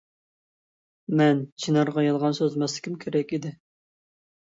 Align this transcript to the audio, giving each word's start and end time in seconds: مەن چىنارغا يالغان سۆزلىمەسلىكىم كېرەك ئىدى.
مەن 1.19 1.45
چىنارغا 1.65 2.07
يالغان 2.07 2.41
سۆزلىمەسلىكىم 2.41 3.01
كېرەك 3.07 3.39
ئىدى. 3.41 3.57